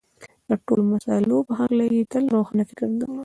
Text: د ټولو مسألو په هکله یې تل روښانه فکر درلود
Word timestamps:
د 0.49 0.51
ټولو 0.65 0.83
مسألو 0.93 1.37
په 1.47 1.53
هکله 1.59 1.83
یې 1.95 2.09
تل 2.11 2.23
روښانه 2.35 2.63
فکر 2.69 2.87
درلود 2.99 3.19